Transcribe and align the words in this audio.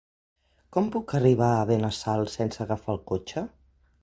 Com 0.77 0.87
puc 0.95 1.13
arribar 1.19 1.51
a 1.57 1.69
Benassal 1.73 2.27
sense 2.39 2.65
agafar 2.67 2.97
el 2.97 3.03
cotxe? 3.15 3.47